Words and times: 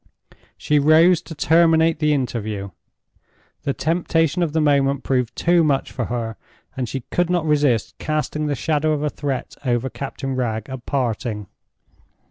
She 0.57 0.79
rose 0.79 1.21
to 1.21 1.35
terminate 1.35 1.99
the 1.99 2.11
interview. 2.11 2.71
The 3.65 3.73
temptation 3.75 4.41
of 4.41 4.51
the 4.51 4.59
moment 4.59 5.03
proved 5.03 5.35
too 5.35 5.63
much 5.63 5.91
for 5.91 6.05
her, 6.05 6.37
and 6.75 6.89
she 6.89 7.01
could 7.11 7.29
not 7.29 7.45
resist 7.45 7.95
casting 7.99 8.47
the 8.47 8.55
shadow 8.55 8.93
of 8.93 9.03
a 9.03 9.11
threat 9.11 9.55
over 9.63 9.91
Captain 9.91 10.35
Wragge 10.35 10.69
at 10.69 10.87
parting. 10.87 11.45